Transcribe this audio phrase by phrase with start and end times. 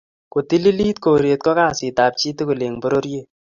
[0.31, 3.27] kotililit koret ko kasit ab chitugul eng pororiet